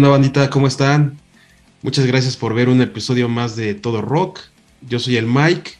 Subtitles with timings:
[0.00, 0.48] ¿Qué onda, bandita?
[0.48, 1.18] ¿Cómo están?
[1.82, 4.40] Muchas gracias por ver un episodio más de Todo Rock.
[4.80, 5.72] Yo soy el Mike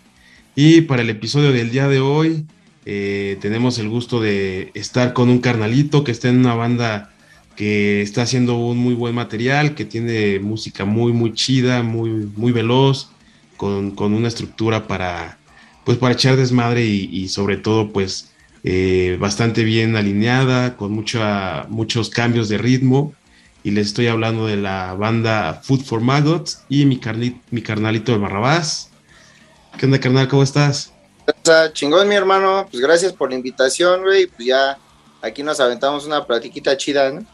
[0.54, 2.44] y para el episodio del día de hoy
[2.84, 7.14] eh, tenemos el gusto de estar con un carnalito que está en una banda
[7.56, 12.52] que está haciendo un muy buen material, que tiene música muy, muy chida, muy, muy
[12.52, 13.08] veloz,
[13.56, 15.38] con, una estructura para,
[15.86, 18.32] pues, para echar desmadre y, sobre todo, pues,
[18.64, 23.14] eh, bastante bien alineada, con mucha, muchos cambios de ritmo.
[23.62, 27.00] Y les estoy hablando de la banda Food for Maggots y mi,
[27.50, 28.90] mi carnalito de Barrabás.
[29.78, 30.28] ¿Qué onda, carnal?
[30.28, 30.92] ¿Cómo estás?
[31.72, 32.66] chingón, mi hermano.
[32.70, 34.26] Pues gracias por la invitación, güey.
[34.26, 34.78] Pues ya
[35.22, 37.24] aquí nos aventamos una platiquita chida, ¿no?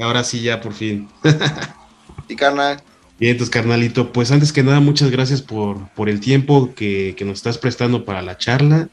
[0.00, 1.08] Ahora sí, ya por fin.
[2.28, 2.82] sí, carnal.
[3.18, 7.38] Bien, entonces, carnalito, pues antes que nada, muchas gracias por, por el tiempo que, nos
[7.38, 8.88] estás prestando para la charla.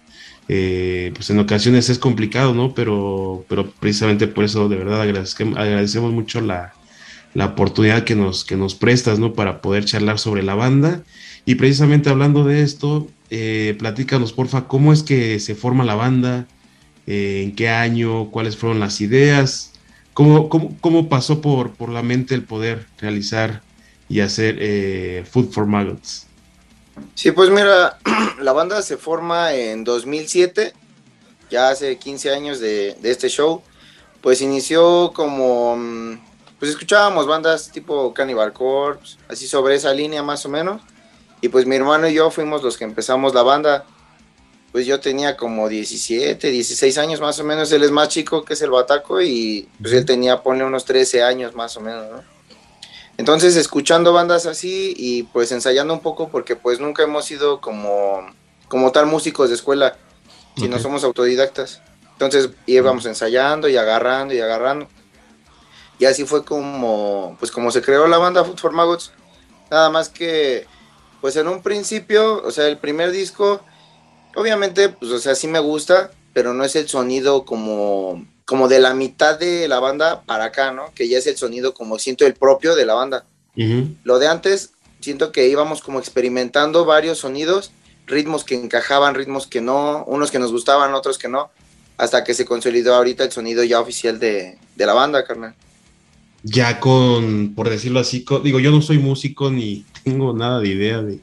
[0.53, 2.73] Eh, pues en ocasiones es complicado, ¿no?
[2.73, 6.73] Pero, pero precisamente por eso, de verdad, agradecemos mucho la,
[7.33, 9.31] la oportunidad que nos, que nos prestas, ¿no?
[9.31, 11.03] Para poder charlar sobre la banda.
[11.45, 16.47] Y precisamente hablando de esto, eh, platícanos, porfa, cómo es que se forma la banda,
[17.07, 19.71] eh, en qué año, cuáles fueron las ideas,
[20.13, 23.61] cómo, cómo, pasó por, por la mente el poder realizar
[24.09, 26.27] y hacer eh, Food for Maggots.
[27.15, 27.97] Sí, pues mira,
[28.41, 30.73] la banda se forma en 2007,
[31.49, 33.61] ya hace 15 años de, este show.
[34.21, 36.19] Pues inició como, mm,
[36.59, 40.81] pues escuchábamos bandas tipo Cannibal Corpse, así sobre esa línea más o menos.
[41.41, 43.85] Y pues mi hermano y yo fuimos los que empezamos la banda.
[44.71, 47.71] Pues yo tenía como 17, 16 años más o menos.
[47.71, 51.23] Él es más chico que es el Bataco y pues él tenía, pone unos 13
[51.23, 52.30] años más o menos, ¿no?
[53.21, 58.25] Entonces escuchando bandas así y pues ensayando un poco porque pues nunca hemos sido como,
[58.67, 59.95] como tal músicos de escuela,
[60.57, 61.83] si no somos autodidactas.
[62.13, 64.87] Entonces íbamos ensayando y agarrando y agarrando.
[65.99, 69.11] Y así fue como, pues como se creó la banda Food for Maggots.
[69.69, 70.65] Nada más que
[71.21, 73.61] pues en un principio, o sea, el primer disco,
[74.35, 78.79] obviamente, pues, o sea, sí me gusta, pero no es el sonido como, como de
[78.79, 80.91] la mitad de la banda para acá, ¿no?
[80.93, 83.25] Que ya es el sonido como siento el propio de la banda.
[84.03, 84.71] Lo de antes,
[85.01, 87.71] siento que íbamos como experimentando varios sonidos,
[88.07, 91.51] ritmos que encajaban, ritmos que no, unos que nos gustaban, otros que no,
[91.97, 95.55] hasta que se consolidó ahorita el sonido ya oficial de, de la banda, carnal
[96.43, 101.01] ya con, por decirlo así, digo, yo no soy músico ni tengo nada de idea
[101.01, 101.19] de,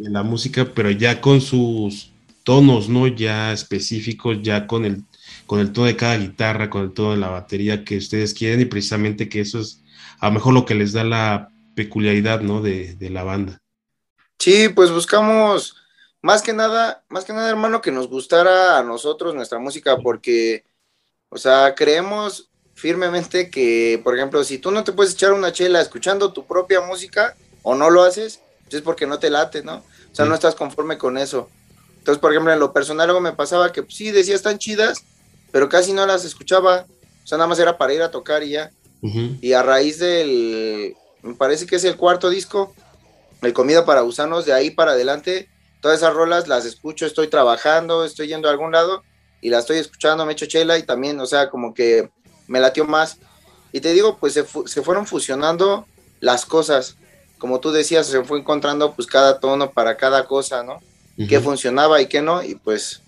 [0.00, 2.10] la música, pero ya con sus
[2.42, 3.06] tonos, ¿no?
[3.06, 5.04] Ya específicos, ya con el,
[5.48, 8.60] con el tono de cada guitarra, con el tono de la batería que ustedes quieren
[8.60, 9.82] y precisamente que eso es
[10.20, 12.60] a lo mejor lo que les da la peculiaridad, ¿no?
[12.60, 13.58] De, de la banda.
[14.38, 15.74] Sí, pues buscamos
[16.20, 20.64] más que nada, más que nada, hermano, que nos gustara a nosotros nuestra música, porque,
[21.30, 25.80] o sea, creemos firmemente que, por ejemplo, si tú no te puedes echar una chela
[25.80, 29.76] escuchando tu propia música o no lo haces, pues es porque no te late, ¿no?
[29.78, 31.48] O sea, no estás conforme con eso.
[31.96, 35.04] Entonces, por ejemplo, en lo personal algo me pasaba que pues, sí decía están chidas,
[35.50, 36.86] pero casi no las escuchaba.
[37.24, 38.70] O sea, nada más era para ir a tocar y ya.
[39.00, 42.74] Y a raíz del, me parece que es el cuarto disco,
[43.42, 45.48] el Comida para Gusanos, de ahí para adelante,
[45.80, 49.04] todas esas rolas las escucho, estoy trabajando, estoy yendo a algún lado
[49.40, 52.10] y las estoy escuchando, me echo chela y también, o sea, como que
[52.48, 53.18] me latió más.
[53.72, 55.86] Y te digo, pues se, fueron fusionando
[56.20, 56.96] las cosas.
[57.38, 60.80] Como tú decías, se fue encontrando pues cada tono para cada cosa, ¿no?
[61.28, 62.42] Qué funcionaba y qué no.
[62.42, 63.02] Y pues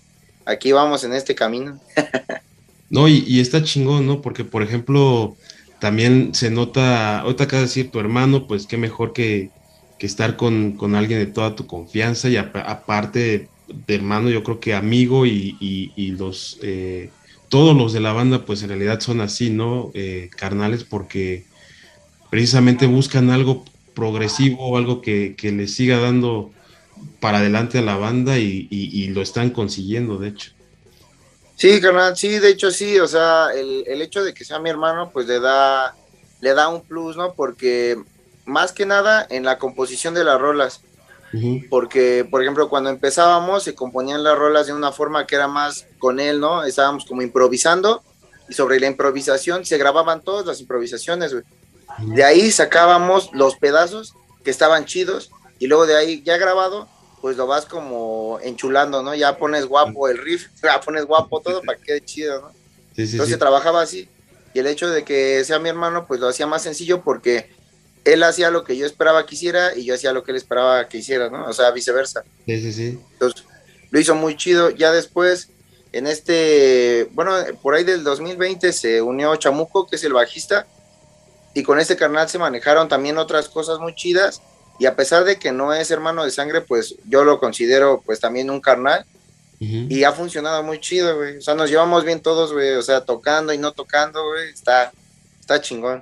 [0.45, 1.79] aquí vamos en este camino.
[2.89, 4.21] no, y, está chingón, ¿no?
[4.21, 5.35] Porque, por ejemplo,
[5.79, 9.49] también se nota, ahorita de decir tu hermano, pues qué mejor que,
[9.99, 15.25] estar con, alguien de toda tu confianza y aparte de, hermano, yo creo que amigo
[15.25, 16.57] y, y los...
[16.61, 17.09] Eh,
[17.51, 19.91] todos los de la banda pues en realidad son así, ¿no?
[19.93, 21.43] Eh, carnales porque
[22.29, 26.51] precisamente buscan algo progresivo, algo que, que les siga dando
[27.19, 30.51] para adelante a la banda y, lo están consiguiendo, de hecho.
[31.55, 34.69] Sí, carnal, sí, de hecho sí, o sea, el, el, hecho de que sea mi
[34.69, 35.95] hermano pues le da,
[36.39, 37.33] le da un plus, ¿no?
[37.33, 37.97] Porque
[38.45, 40.81] más que nada en la composición de las rolas,
[41.69, 45.87] porque, por ejemplo, cuando empezábamos se componían las rolas de una forma que era más
[45.97, 46.63] con él, ¿no?
[46.65, 48.03] Estábamos como improvisando
[48.49, 51.33] y sobre la improvisación se grababan todas las improvisaciones,
[51.99, 54.13] De ahí sacábamos los pedazos
[54.43, 56.89] que estaban chidos y luego de ahí ya grabado,
[57.21, 59.13] pues lo vas como enchulando, ¿no?
[59.13, 62.51] Ya pones guapo el riff, ya pones guapo todo para que quede chido, ¿no?
[62.97, 64.09] Entonces trabajaba así.
[64.55, 67.51] Y el hecho de que sea mi hermano, pues lo hacía más sencillo porque
[68.05, 70.89] él hacía lo que yo esperaba que hiciera y yo hacía lo que él esperaba
[70.89, 71.45] que hiciera, ¿no?
[71.45, 72.23] O sea, viceversa.
[72.47, 72.99] Sí, sí, sí.
[73.13, 73.43] Entonces,
[73.91, 74.71] lo hizo muy chido.
[74.71, 75.49] Ya después,
[75.91, 80.65] en este, bueno, por ahí del 2020 se unió Chamuco, que es el bajista,
[81.53, 84.41] y con este carnal se manejaron también otras cosas muy chidas.
[84.81, 88.19] Y a pesar de que no es hermano de sangre, pues yo lo considero pues
[88.19, 89.05] también un carnal.
[89.59, 91.37] Y ha funcionado muy chido, güey.
[91.37, 92.71] O sea, nos llevamos bien todos, güey.
[92.71, 94.49] O sea, tocando y no tocando, güey.
[94.49, 94.91] Está,
[95.39, 96.01] está chingón.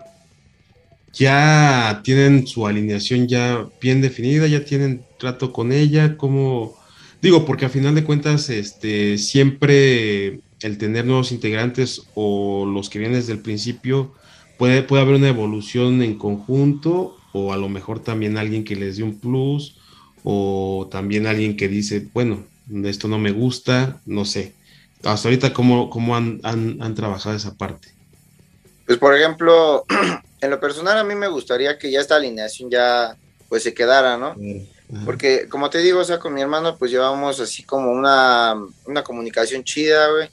[1.12, 6.80] Ya tienen su alineación ya bien definida, ya tienen trato con ella, como
[7.22, 13.00] digo, porque a final de cuentas, este, siempre el tener nuevos integrantes o los que
[13.00, 14.16] vienen desde el principio,
[14.58, 18.98] puede, puede haber una evolución en conjunto o a lo mejor también alguien que les
[18.98, 19.78] dé un plus
[20.24, 22.46] o también alguien que dice, bueno,
[22.86, 24.54] esto no me gusta, no sé.
[25.04, 27.90] Hasta ahorita, ¿cómo, cómo han, han, trabajado esa parte?
[28.86, 29.86] Pues, por ejemplo,
[30.42, 33.16] en lo personal a mí me gustaría que ya esta alineación ya
[33.48, 34.36] pues se quedara, ¿no?
[35.06, 38.56] Porque, como te digo, o sea, con mi hermano pues llevamos así como una,
[38.86, 40.30] una comunicación chida, güey.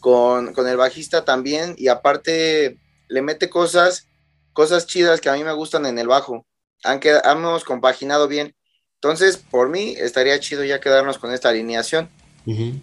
[0.00, 4.08] Con, con el bajista también y aparte le mete cosas,
[4.52, 6.46] cosas chidas que a mí me gustan en el bajo.
[6.84, 8.54] Aunque hemos compaginado bien.
[8.94, 12.08] Entonces, por mí, estaría chido ya quedarnos con esta alineación.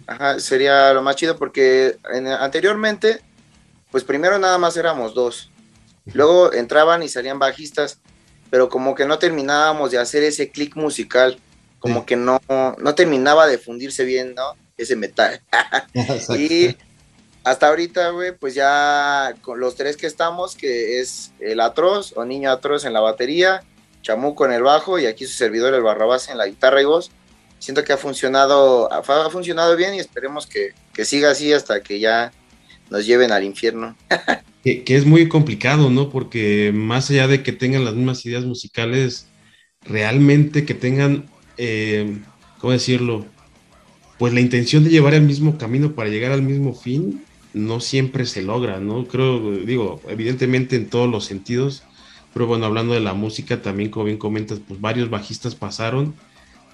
[0.06, 1.98] Ajá, sería lo más chido porque
[2.40, 3.20] anteriormente,
[3.90, 5.50] pues primero nada más éramos dos.
[6.12, 7.98] Luego entraban y salían bajistas,
[8.48, 11.38] pero como que no terminábamos de hacer ese clic musical,
[11.78, 14.54] como que no, no terminaba de fundirse bien, ¿no?
[14.76, 15.40] Ese metal.
[16.38, 16.76] y
[17.42, 22.24] hasta ahorita, güey, pues ya con los tres que estamos, que es el atroz o
[22.24, 23.62] niño atroz en la batería,
[24.02, 27.10] Chamuco en el bajo y aquí su servidor, el Barrabás, en la guitarra y voz.
[27.58, 30.72] Siento que ha funcionado, ha, funcionado bien y esperemos que,
[31.04, 32.32] siga así hasta que ya
[32.90, 33.96] nos lleven al infierno.
[34.64, 36.10] que, es muy complicado, ¿no?
[36.10, 39.28] Porque más allá de que tengan las mismas ideas musicales,
[39.82, 41.28] realmente que tengan,
[41.58, 42.18] eh,
[42.58, 43.26] ¿cómo decirlo?
[44.18, 47.22] Pues la intención de llevar el mismo camino para llegar al mismo fin,
[47.52, 49.06] no siempre se logra, ¿no?
[49.06, 51.82] Creo, digo, evidentemente en todos los sentidos,
[52.32, 56.14] pero bueno, hablando de la música, también como bien comentas, pues varios bajistas pasaron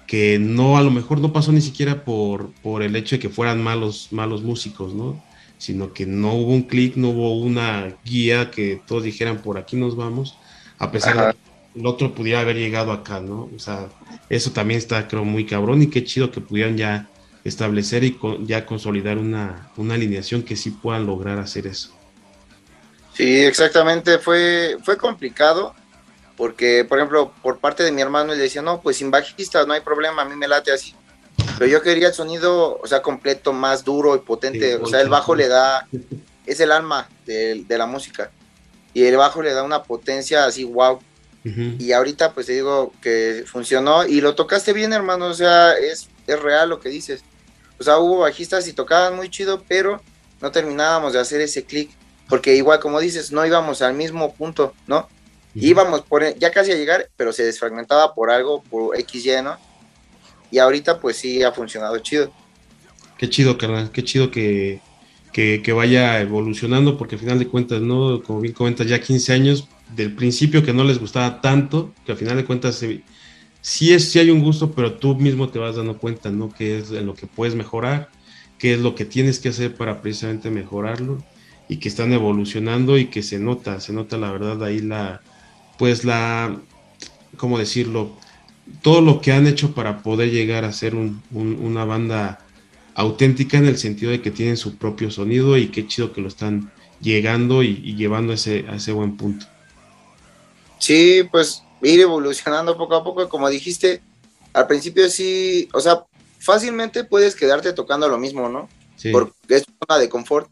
[0.05, 3.29] que no, a lo mejor no pasó ni siquiera por, por el hecho de que
[3.29, 5.21] fueran malos, malos músicos, ¿no?
[5.57, 9.75] Sino que no hubo un clic, no hubo una guía que todos dijeran por aquí
[9.75, 10.37] nos vamos,
[10.77, 13.49] a pesar de que el otro pudiera haber llegado acá, ¿no?
[13.53, 13.89] O sea,
[14.29, 17.09] eso también está, creo, muy cabrón y qué chido que pudieran ya
[17.47, 21.95] establecer y ya consolidar una, una alineación que sí puedan lograr hacer eso.
[23.13, 25.73] Sí, exactamente, fue, fue complicado
[26.37, 29.73] porque, por ejemplo, por parte de mi hermano él decía, no, pues sin bajista no
[29.73, 30.93] hay problema, a mí me late así.
[31.57, 34.75] Pero yo quería el sonido, o sea, completo, más duro y potente.
[34.75, 35.87] o sea, el bajo le da,
[36.45, 38.29] es el alma de, la música.
[38.93, 40.99] Y el bajo le da una potencia así, wow.
[41.79, 45.27] Y ahorita, pues te digo que funcionó y lo tocaste bien, hermano.
[45.27, 47.23] O sea, es, es real lo que dices.
[47.79, 50.01] O sea, hubo bajistas y tocaban muy chido, pero
[50.41, 51.89] no terminábamos de hacer ese clic
[52.29, 55.07] porque igual como dices, no íbamos al mismo punto, ¿no?
[55.55, 59.57] Íbamos por, ya casi a llegar, pero se desfragmentaba por algo, por XY, ¿no?
[60.51, 62.31] Y ahorita pues sí ha funcionado chido.
[63.17, 64.81] Qué chido, carnal, qué chido que,
[65.73, 68.21] vaya evolucionando, porque al final de cuentas, ¿no?
[68.21, 72.17] Como bien comentas, ya 15 años, del principio que no les gustaba tanto, que al
[72.17, 72.83] final de cuentas
[73.67, 76.49] sí, es, sí hay un gusto, pero tú mismo te vas dando cuenta, ¿no?
[76.49, 78.09] Qué es lo que puedes mejorar,
[78.57, 81.21] qué es lo que tienes que hacer para precisamente mejorarlo
[81.67, 85.19] y que están evolucionando y que se nota, se nota la verdad ahí la,
[85.77, 86.57] pues la,
[87.35, 88.15] ¿cómo decirlo?
[88.81, 92.39] Todo lo que han hecho para poder llegar a ser una banda
[92.95, 96.29] auténtica en el sentido de que tienen su propio sonido y qué chido que lo
[96.29, 96.71] están
[97.01, 99.45] llegando y, llevando ese, a ese buen punto.
[100.79, 104.01] Sí, pues ir evolucionando poco a poco, como dijiste,
[104.53, 106.05] al principio sí, o sea,
[106.39, 108.69] fácilmente puedes quedarte tocando lo mismo, ¿no?
[108.95, 109.11] Sí.
[109.11, 110.49] Porque es zona de confort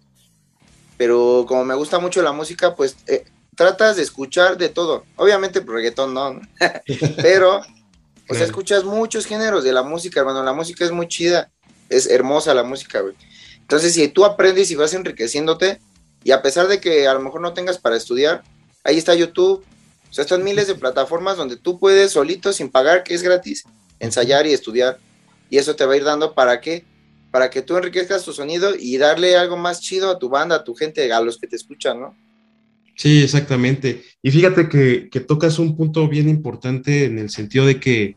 [0.97, 5.05] pero como me gusta mucho la música, pues eh, tratas de escuchar de todo.
[5.15, 6.39] Obviamente por reggaetón no,
[7.17, 7.61] pero,
[8.29, 10.43] o sea, escuchas muchos géneros de la música, hermano.
[10.43, 11.51] La música es muy chida,
[11.89, 13.15] es hermosa la música, güey.
[13.59, 15.79] Entonces, si tú aprendes y vas enriqueciéndote,
[16.23, 18.43] y a pesar de que a lo mejor no tengas para estudiar,
[18.83, 19.63] ahí está YouTube.
[20.15, 23.65] O sea, están miles de plataformas donde tú puedes solito, sin pagar, que es gratis,
[23.99, 24.97] ensayar y estudiar.
[25.49, 26.85] Y eso te va a ir dando para qué?
[27.35, 30.63] para que tú enriquezcas tu sonido y darle algo más chido a tu banda, a
[30.63, 32.15] tu gente, a los que te escuchan, ¿no?
[32.95, 34.03] Sí, exactamente.
[34.21, 38.15] Y fíjate que, tocas un punto bien importante en el sentido de que,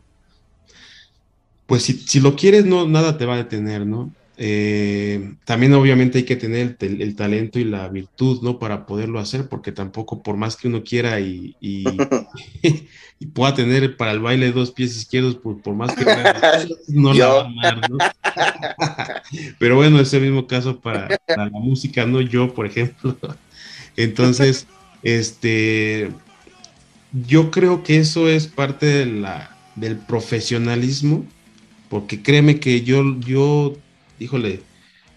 [1.65, 4.15] pues si, si, lo quieres, no, nada te va a detener, ¿no?
[4.41, 8.57] Eh, también obviamente hay que tener el, talento y la virtud, ¿no?
[8.57, 11.83] Para poderlo hacer, porque tampoco por más que uno quiera y, y,
[13.33, 16.05] pueda tener para el baile dos pies izquierdos, por, por más que
[16.87, 17.97] no la va a amar, ¿no?
[19.59, 22.21] Pero bueno, es el mismo caso para, para, la música, ¿no?
[22.21, 23.17] Yo, por ejemplo.
[23.97, 24.67] Entonces,
[25.03, 26.11] este,
[27.27, 31.25] yo creo que eso es parte de la, del profesionalismo,
[31.89, 33.75] porque créeme que yo, yo,
[34.19, 34.61] híjole,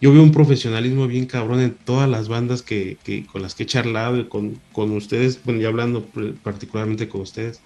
[0.01, 3.63] yo veo un profesionalismo bien cabrón en todas las bandas que, que con las que
[3.63, 6.07] he charlado y con, con ustedes, bueno, ya hablando
[6.43, 7.61] particularmente con ustedes,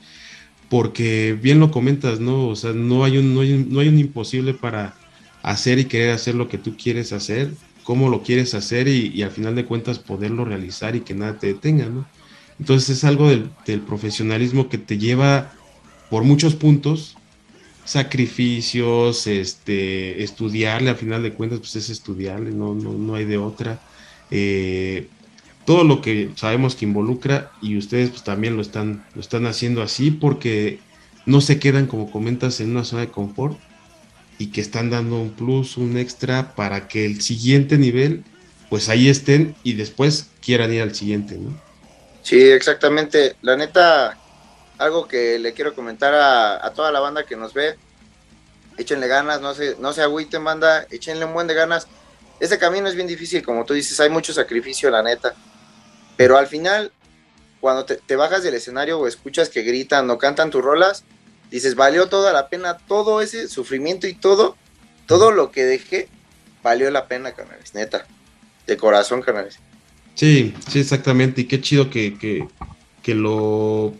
[0.69, 2.49] porque bien lo comentas, ¿no?
[2.49, 4.95] O sea, no hay un, no hay un, no hay un imposible para
[5.43, 7.52] hacer y querer hacer lo que tú quieres hacer,
[7.85, 11.38] cómo lo quieres hacer y, y al final de cuentas poderlo realizar y que nada
[11.38, 12.07] te detenga, ¿no?
[12.59, 15.52] Entonces es algo del, del profesionalismo que te lleva
[16.11, 17.15] por muchos puntos,
[17.87, 23.38] sacrificios, este, estudiarle, al final de cuentas, pues es estudiarle, no, no, no hay de
[23.38, 23.81] otra.
[24.31, 25.09] Eh,
[25.64, 29.83] todo lo que sabemos que involucra y ustedes pues también lo están, lo están haciendo
[29.83, 30.81] así porque
[31.26, 33.59] no se quedan, como comentas, en una zona de confort
[34.38, 38.25] y que están dando un plus, un extra para que el siguiente nivel,
[38.69, 41.59] pues ahí estén y después quieran ir al siguiente, ¿no?
[42.23, 43.37] Sí, exactamente.
[43.43, 44.19] La neta,
[44.78, 47.76] algo que le quiero comentar a, toda la banda que nos ve,
[48.78, 51.87] échenle ganas, no se, no se agüiten, banda, échenle un buen de ganas.
[52.40, 55.35] Ese camino es bien difícil, como tú dices, hay mucho sacrificio, la neta.
[56.16, 56.92] Pero al final,
[57.61, 61.04] cuando te, te bajas del escenario o escuchas que gritan o cantan tus rolas,
[61.50, 64.56] dices, valió toda la pena, todo ese sufrimiento y todo,
[65.06, 66.09] todo lo que dejé,
[66.62, 68.06] valió la pena, canales, neta.
[68.66, 69.61] De corazón, canales.
[70.16, 71.42] Sí, sí, exactamente.
[71.42, 72.49] Y qué chido que, que,
[73.02, 73.95] que, lo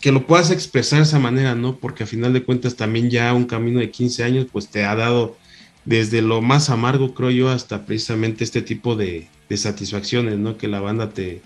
[0.00, 1.76] que lo puedas expresar de esa manera, ¿no?
[1.76, 4.94] Porque a final de cuentas también ya un camino de 15 años pues te ha
[4.94, 5.36] dado
[5.84, 10.56] desde lo más amargo, creo yo, hasta precisamente este tipo de, de satisfacciones, ¿no?
[10.58, 11.40] Que la banda te,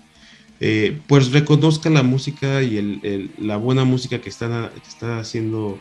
[0.59, 5.19] eh, pues reconozca la música y el, el, la buena música que está, que está
[5.19, 5.79] haciendo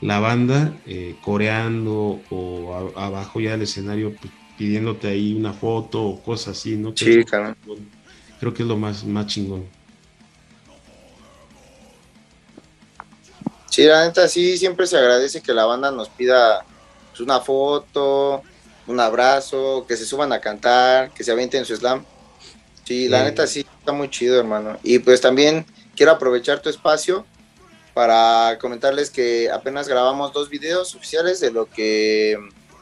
[0.00, 6.02] la banda, eh, coreando o a, abajo ya del escenario, pues, pidiéndote ahí una foto
[6.02, 6.92] o cosas así, ¿no?
[6.96, 7.54] Sí, claro.
[8.40, 9.64] Creo que es lo más, más chingón.
[13.76, 16.64] Sí, la neta, sí, siempre se agradece que la banda nos pida
[17.10, 18.40] pues, una foto,
[18.86, 22.02] un abrazo, que se suban a cantar, que se avienten su slam.
[22.84, 24.78] Sí, la neta, sí, está muy chido, hermano.
[24.82, 27.26] Y pues también quiero aprovechar tu espacio
[27.92, 32.38] para comentarles que apenas grabamos dos videos oficiales de lo que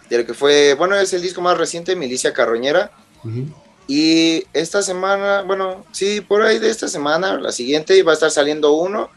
[0.08, 2.92] de lo que fue, bueno, es el disco más reciente, Milicia Carroñera.
[3.88, 8.30] Y esta semana, bueno, sí, por ahí de esta semana, la siguiente, va a estar
[8.30, 9.10] saliendo uno,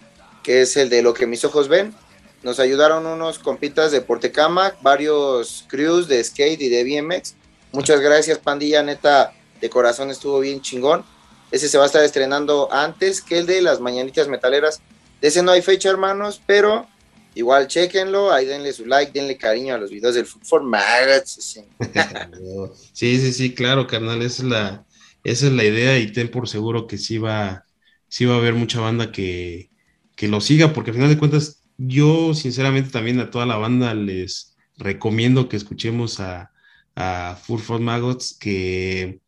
[0.47, 1.93] que es el de Lo que mis ojos ven.
[2.41, 7.35] Nos ayudaron unos compitas de Portecama, varios crews de skate y de BMX.
[7.73, 11.03] Muchas gracias, pandilla, neta, de corazón estuvo bien chingón.
[11.51, 14.79] Ese se va a estar estrenando antes que el de las Mañanitas Metaleras.
[15.19, 16.87] De ese no hay fecha, hermanos, pero
[17.35, 21.67] Igual, chequenlo, ahí denle su like, denle cariño a los videos del Food Magazine.
[22.93, 23.19] Sí.
[23.19, 24.85] sí, sí, claro, carnal, esa es la,
[25.25, 27.65] esa es la idea y ten por seguro que sí va,
[28.07, 29.69] sí va a haber mucha banda que,
[30.17, 33.93] que lo siga, porque al final de cuentas, yo sinceramente también a toda la banda
[33.93, 36.51] les recomiendo que escuchemos a,
[36.95, 39.21] a Full Maggots que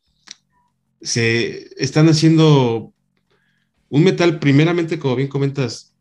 [1.00, 2.92] se están haciendo
[3.88, 5.94] un metal, primeramente, como bien comentas,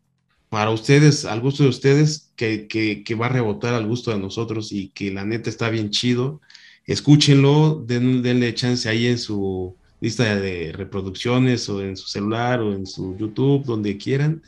[0.50, 4.72] para ustedes, al gusto de ustedes, que, que, va a rebotar al gusto de nosotros
[4.72, 6.41] y que la neta está bien chido.
[6.86, 12.74] Escúchenlo, den, denle chance ahí en su lista de reproducciones o en su celular o
[12.74, 14.41] en su YouTube, donde quieran,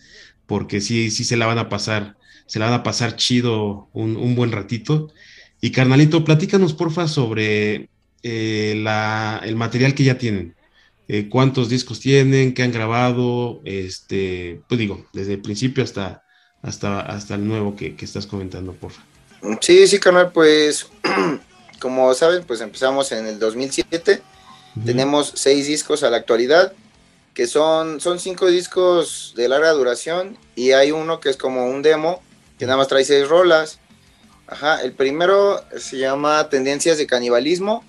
[0.51, 4.17] porque sí, sí se la van a pasar, se la van a pasar chido un,
[4.17, 5.08] un buen ratito.
[5.62, 7.88] Y carnalito, platícanos porfa sobre
[8.22, 10.53] eh, la, el material que ya tienen.
[11.08, 16.25] Eh, cuántos discos tienen, qué han grabado, este, pues digo, desde el principio hasta,
[16.62, 19.58] hasta, hasta el nuevo que, que estás comentando, por favor.
[19.62, 20.89] Sí, sí, canal, pues
[21.79, 24.22] como saben, pues empezamos en el 2007,
[24.86, 26.74] tenemos seis discos a la actualidad,
[27.33, 31.81] que son, son cinco discos de larga duración y hay uno que es como un
[31.81, 32.21] demo,
[32.57, 33.79] que nada más trae seis rolas.
[34.47, 37.85] Ajá, el primero se llama Tendencias de Canibalismo,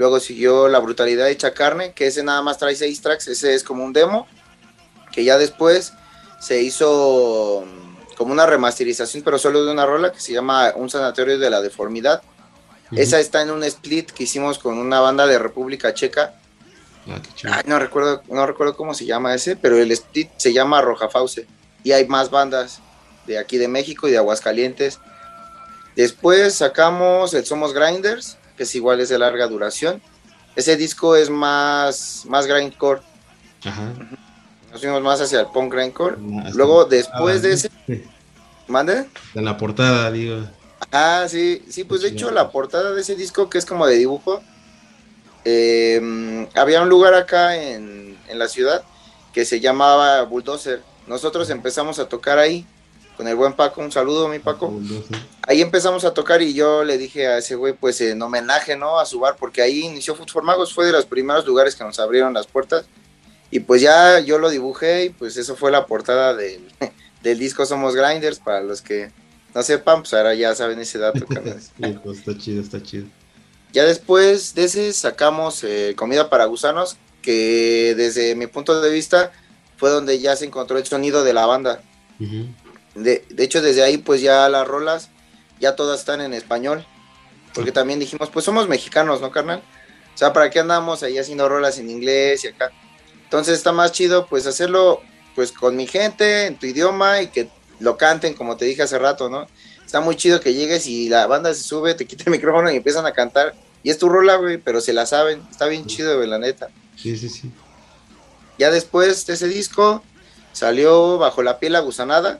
[0.00, 3.62] Luego siguió La Brutalidad Hecha Carne, que ese nada más trae seis tracks, ese es
[3.62, 4.26] como un demo,
[5.12, 5.92] que ya después
[6.40, 10.88] se hizo mm, como una remasterización, pero solo de una rola, que se llama Un
[10.88, 12.22] Sanatorio de la Deformidad.
[12.92, 16.39] Esa está en un split que hicimos con una banda de República Checa.
[17.44, 21.08] Ah, no recuerdo, no recuerdo cómo se llama ese, pero el split se llama Roja
[21.08, 21.46] Fauce.
[21.82, 22.80] Y hay más bandas
[23.26, 25.00] de aquí de México y de Aguascalientes.
[25.96, 30.02] Después sacamos el Somos Grinders, que es igual, es de larga duración.
[30.56, 33.00] Ese disco es más, más grindcore.
[33.64, 33.92] Ajá.
[34.70, 36.16] Nos fuimos más hacia el punk grindcore.
[36.54, 37.70] Luego, después de ese...
[38.68, 39.08] ¿Mande?
[39.34, 40.46] De la portada, digo.
[40.92, 43.96] Ah, sí, sí, pues de hecho la portada de ese disco que es como de
[43.96, 44.42] dibujo,
[45.44, 48.82] em, había un lugar acá en, en, la ciudad
[49.32, 52.64] que se llamaba Bulldozer nosotros empezamos a tocar ahí
[53.16, 54.72] con el buen Paco, un saludo mi Paco.
[55.42, 58.98] Ahí empezamos a tocar y yo le dije a ese güey, pues en homenaje, ¿no?
[58.98, 61.98] A su bar, porque ahí inició for Magos, fue de los primeros lugares que nos
[61.98, 62.86] abrieron las puertas.
[63.50, 66.62] Y pues ya yo lo dibujé y pues eso fue la portada del,
[67.22, 69.10] del disco Somos Grinders, para los que
[69.52, 71.26] no sepan, pues ahora ya saben ese dato.
[72.04, 73.06] Pues, está chido, está chido.
[73.72, 79.32] Ya después de ese sacamos eh, Comida para Gusanos, que desde mi punto de vista
[79.76, 81.82] fue donde ya se encontró el sonido de la banda.
[82.18, 85.10] de, de, hecho, desde ahí pues ya las rolas,
[85.60, 86.84] ya todas están en español,
[87.54, 89.62] porque también dijimos, pues somos mexicanos, ¿no, carnal?
[90.14, 92.70] O sea, ¿para qué andamos ahí haciendo rolas en inglés y acá?
[93.24, 95.00] Entonces está más chido pues hacerlo
[95.34, 97.48] pues con mi gente, en tu idioma y que
[97.78, 99.46] lo canten, como te dije hace rato, ¿no?
[99.90, 102.76] Está muy chido que llegues y la banda se sube, te quita el micrófono y
[102.76, 103.56] empiezan a cantar.
[103.82, 105.42] Y es tu rola, güey, pero se la saben.
[105.50, 106.68] Está bien chido, güey, la neta.
[106.94, 107.50] Sí, sí, sí.
[108.56, 110.04] Ya después de ese disco
[110.52, 112.38] salió Bajo la piel agusanada,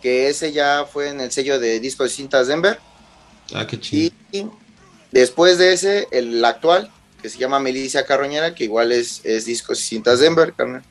[0.00, 2.78] que ese ya fue en el sello de disco de cintas Denver.
[3.52, 4.14] Ah, qué chido.
[4.30, 4.46] Y
[5.10, 6.88] después de ese, el actual,
[7.20, 10.84] que se llama Melissa Carroñera, que igual es, es disco y cintas Denver, carnal.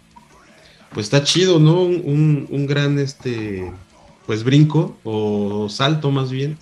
[0.94, 1.84] Pues está chido, ¿no?
[1.84, 3.72] Un, un, gran este
[4.30, 6.56] pues brinco o salto más bien.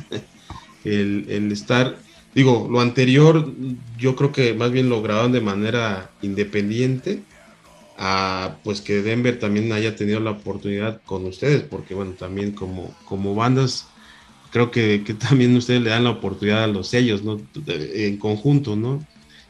[0.86, 1.98] El, el estar
[2.34, 3.52] digo, lo anterior
[3.98, 7.24] yo creo que más bien lo grabaron de manera independiente
[7.98, 12.96] a pues que Denver también haya tenido la oportunidad con ustedes, porque bueno, también como,
[13.04, 13.90] como bandas,
[14.50, 17.38] creo que, que también ustedes le dan la oportunidad a los sellos, ¿no?
[17.68, 19.06] En conjunto, ¿no?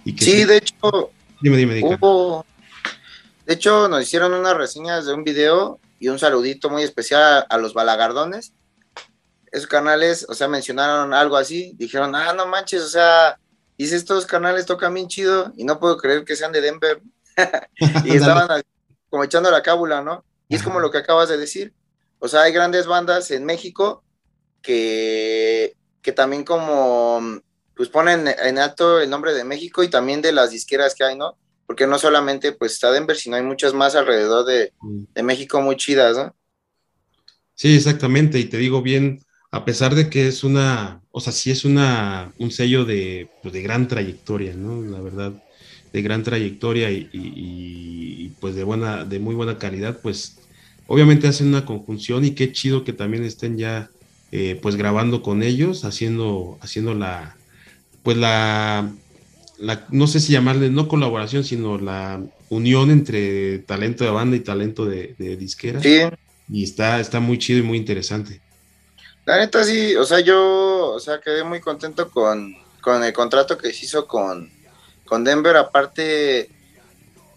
[0.05, 2.47] Y que sí, de hecho, dime, dime, hubo,
[3.45, 7.57] de hecho, nos hicieron unas reseñas de un video y un saludito muy especial a
[7.57, 8.53] los balagardones
[9.51, 13.39] esos canales, o sea, mencionaron algo así, dijeron, ah, no manches, o sea,
[13.77, 17.01] dice, estos canales tocan bien chido y no puedo creer que sean de Denver.
[18.05, 18.61] y estaban
[19.09, 20.23] como echando la cábula, ¿no?
[20.49, 21.73] Y es como lo que acabas de decir.
[22.19, 24.03] O sea, hay grandes bandas en México
[24.61, 27.21] que, que también como,
[27.75, 31.17] pues ponen en alto el nombre de México y también de las disqueras que hay,
[31.17, 31.37] ¿no?
[31.67, 35.03] Porque no solamente pues está Denver, sino hay muchas más alrededor de, mm.
[35.13, 36.35] de México muy chidas, ¿no?
[37.53, 38.39] Sí, exactamente.
[38.39, 39.19] Y te digo bien,
[39.51, 43.53] a pesar de que es una, o sea, sí es una, un sello de, pues,
[43.53, 44.81] de gran trayectoria, ¿no?
[44.83, 45.33] La verdad,
[45.93, 50.37] de gran trayectoria y, pues de buena, de muy buena calidad, pues
[50.85, 53.89] obviamente hacen una conjunción y qué chido que también estén ya
[54.31, 57.35] eh, pues grabando con ellos, haciendo, haciendo la,
[58.03, 58.91] pues la,
[59.57, 64.41] la, no sé si llamarle, no colaboración, sino la unión entre talento de banda y
[64.41, 65.81] talento de, de disquera.
[65.81, 66.01] Sí.
[66.49, 68.41] Y está, está muy chido y muy interesante.
[69.25, 73.57] La neta sí, o sea, yo, o sea, quedé muy contento con, con el contrato
[73.57, 74.49] que se hizo con,
[75.03, 76.49] con Denver, aparte,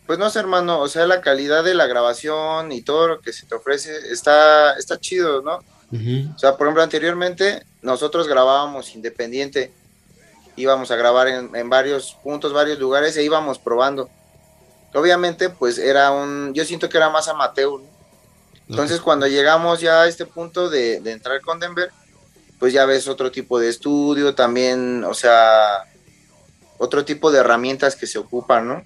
[0.07, 3.33] pues no sé, hermano, o sea, la calidad de la grabación y todo lo que
[3.33, 5.57] se te ofrece está, está chido, ¿no?
[5.93, 9.73] O sea, por ejemplo, anteriormente nosotros grabábamos independiente,
[10.57, 14.09] íbamos a grabar en, en, varios puntos, varios lugares e íbamos probando.
[14.95, 17.91] Obviamente, pues era un, yo siento que era más amateur, ¿no?
[18.71, 21.91] Entonces, cuando llegamos ya a este punto de, entrar con Denver,
[22.61, 25.85] pues ya ves otro tipo de estudio, también, o sea,
[26.79, 28.85] otro tipo de herramientas que se ocupan, ¿no?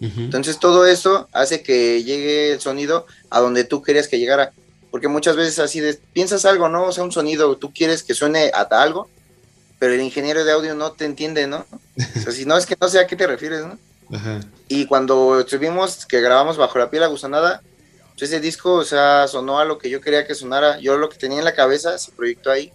[0.00, 4.52] Entonces, todo eso hace que llegue el sonido a donde tú querías que llegara.
[4.90, 6.86] Porque muchas veces así de, piensas algo, ¿no?
[6.86, 9.08] O sea, un sonido, tú quieres que suene a algo,
[9.82, 11.66] pero el ingeniero de audio no te entiende, ¿no?
[11.98, 13.76] O sea, si no, es que no sé a qué te refieres, ¿no?
[14.68, 17.60] Y cuando estuvimos, que grabamos bajo la piel aguzonada,
[18.20, 20.78] ese disco, o sea, sonó a lo que yo quería que sonara.
[20.78, 22.70] Yo lo que tenía en la cabeza se proyectó ahí.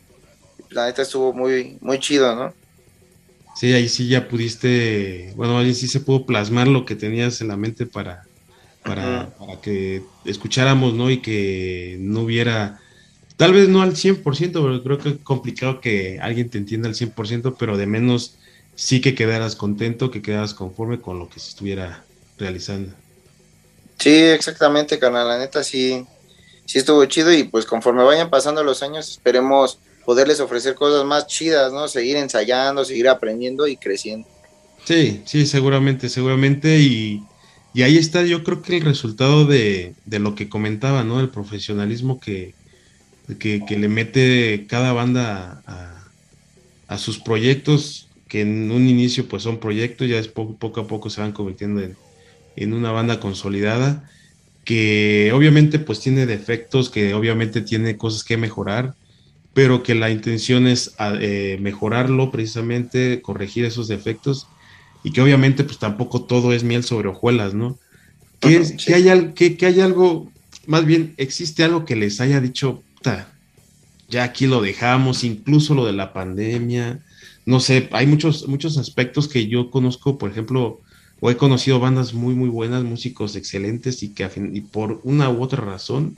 [0.70, 2.54] La neta estuvo muy, muy chido, ¿no?
[3.56, 7.48] Sí, ahí sí ya pudiste, bueno, ahí sí se pudo plasmar lo que tenías en
[7.48, 8.26] la mente para,
[8.84, 11.10] para, para que escucháramos, ¿no?
[11.10, 12.82] Y que no hubiera,
[13.38, 16.96] tal vez no al 100%, pero creo que es complicado que alguien te entienda al
[16.96, 18.36] 100%, pero de menos
[18.76, 22.04] sí que quedaras contento, que quedaras conforme con lo que se estuviera
[22.38, 22.94] realizando.
[23.98, 25.28] Sí, exactamente, carnal.
[25.28, 26.06] La neta sí,
[26.66, 31.28] sí estuvo chido y pues conforme vayan pasando los años esperemos poderles ofrecer cosas más
[31.28, 31.88] chidas, ¿no?
[31.88, 34.28] Seguir ensayando, seguir aprendiendo y creciendo.
[34.86, 37.24] Sí, sí, seguramente, seguramente y,
[37.74, 41.20] y ahí está yo creo que el resultado de, de lo que comentaba, ¿no?
[41.20, 42.54] El profesionalismo que,
[43.40, 46.04] que, que le mete cada banda a,
[46.88, 51.10] a, sus proyectos, que en un inicio pues son proyectos, ya es poco a poco
[51.10, 51.96] se van convirtiendo en,
[52.56, 54.10] en una banda consolidada
[54.64, 58.96] que obviamente pues tiene defectos, que obviamente tiene cosas que mejorar,
[59.54, 64.48] pero que la intención es eh, mejorarlo precisamente, corregir esos defectos
[65.04, 67.80] y que obviamente pues tampoco todo es miel sobre hojuelas, ¿no?
[68.42, 70.30] Que, que, hay, que, que hay algo
[70.68, 73.34] más bien, ¿existe algo que les haya dicho, puta,
[74.10, 77.04] ya aquí lo dejamos, incluso lo de la pandemia?
[77.46, 80.82] No sé, hay muchos, muchos aspectos que yo conozco, por ejemplo,
[81.20, 85.42] o he conocido bandas muy, muy buenas, músicos excelentes y que y por una u
[85.42, 86.18] otra razón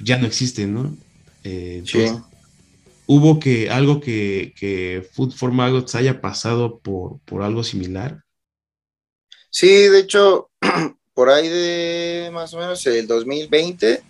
[0.00, 0.96] ya no existen, ¿no?
[1.44, 2.06] Eh, sí.
[3.06, 8.22] ¿Hubo que algo que, que Food for Maggots haya pasado por, por algo similar?
[9.50, 10.50] Sí, de hecho,
[11.14, 14.02] por ahí de más o menos el 2020,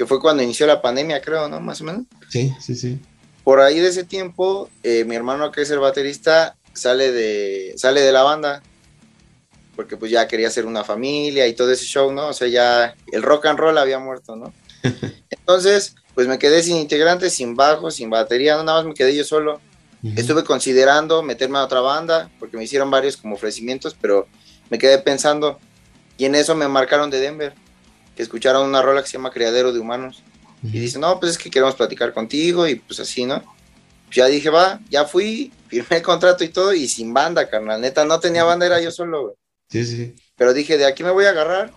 [0.00, 1.60] que fue cuando inició la pandemia, creo, ¿no?
[1.60, 2.04] Más o menos.
[2.30, 2.98] Sí, sí, sí.
[3.44, 8.00] Por ahí de ese tiempo, eh, mi hermano, que es el baterista, sale de, sale
[8.00, 8.62] de la banda,
[9.76, 12.28] porque pues ya quería hacer una familia y todo ese show, ¿no?
[12.28, 14.54] O sea, ya el rock and roll había muerto, ¿no?
[15.28, 19.14] Entonces, pues me quedé sin integrantes, sin bajo, sin batería, no, nada más me quedé
[19.14, 19.60] yo solo.
[20.16, 24.26] Estuve considerando meterme a otra banda, porque me hicieron varios como ofrecimientos, pero
[24.70, 25.58] me quedé pensando,
[26.16, 27.52] y en eso me marcaron de Denver,
[28.20, 30.22] que escucharon una rola que se llama Criadero de Humanos.
[30.62, 33.42] Y dicen, no, pues es que queremos platicar contigo y pues así, ¿no?
[34.04, 37.80] Pues ya dije, va, ya fui, firmé el contrato y todo y sin banda, carnal.
[37.80, 39.36] Neta, no tenía banda, era yo solo,
[39.70, 40.14] Sí, sí.
[40.36, 41.72] Pero dije, de aquí me voy a agarrar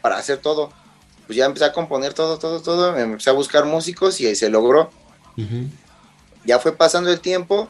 [0.00, 0.72] para hacer todo.
[1.26, 2.92] Pues ya empecé a componer todo, todo, todo.
[2.92, 4.90] Me empecé a buscar músicos y ahí se logró.
[6.46, 7.68] Ya fue pasando el tiempo,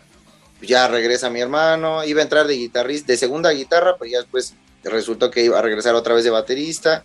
[0.59, 4.19] pues ya regresa mi hermano, iba a entrar de guitarrista, de segunda guitarra, pues ya
[4.19, 4.55] después
[4.85, 7.03] resultó que iba a regresar otra vez de baterista.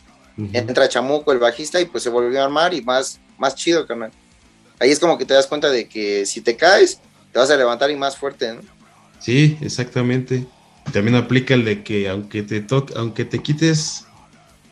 [0.53, 4.11] Entra Chamuco, el bajista, y pues se volvió a armar y más, más chido, carnal.
[4.79, 6.99] Ahí es como que te das cuenta de que si te caes,
[7.31, 8.61] te vas a levantar y más fuerte, ¿no?
[9.19, 10.45] Sí, exactamente.
[10.93, 14.05] También aplica el de que aunque te toque, aunque te quites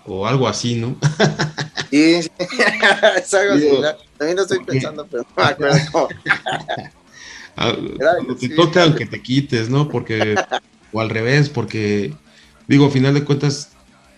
[0.05, 0.95] o algo así, ¿no?
[1.89, 2.29] sí, sí.
[3.17, 3.69] es algo así.
[4.17, 6.07] También lo estoy pensando, pero no me acuerdo cómo.
[7.57, 7.75] Ah,
[8.55, 9.89] toca, aunque te quites, ¿no?
[9.89, 10.35] Porque,
[10.91, 12.13] o al revés, porque,
[12.67, 13.71] digo, a final de cuentas,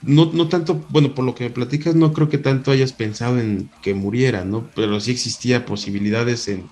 [0.08, 3.39] no, no tanto, bueno, por lo que me platicas, no creo que tanto hayas pensado
[3.39, 4.70] en que muriera, ¿no?
[4.74, 6.70] Pero sí existía posibilidades en,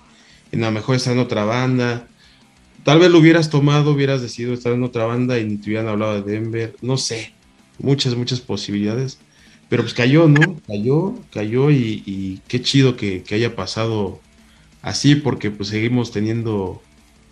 [0.52, 2.08] en a lo mejor estar en otra banda.
[2.82, 5.88] Tal vez lo hubieras tomado, hubieras decidido estar en otra banda y ni te hubieran
[5.88, 6.76] hablado de Denver.
[6.80, 7.34] No sé,
[7.78, 9.18] muchas, muchas posibilidades.
[9.68, 10.58] Pero pues cayó, ¿no?
[10.66, 14.20] Cayó, cayó y, y qué chido que, que, haya pasado
[14.80, 16.80] así porque pues seguimos teniendo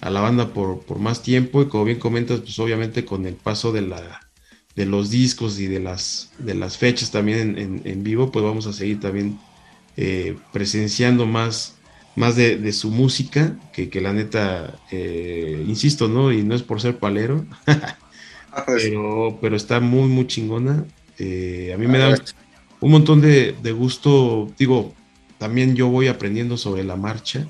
[0.03, 3.35] a la banda por, por más tiempo y como bien comentas, pues obviamente con el
[3.35, 4.24] paso de la
[4.77, 8.67] de los discos y de las, de las fechas también en, en, vivo, pues vamos
[8.67, 9.39] a seguir también
[9.97, 11.77] eh, presenciando más,
[12.17, 16.33] más de, de, su música, que, que la neta, eh, insisto, ¿no?
[16.33, 17.45] Y no es por ser palero,
[18.67, 20.85] pero, pero está muy, muy chingona.
[21.19, 22.17] Eh, a mí me da
[22.81, 24.93] un montón de, de, gusto, digo,
[25.39, 27.47] también yo voy aprendiendo sobre la marcha